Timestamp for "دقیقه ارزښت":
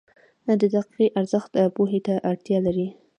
0.75-1.51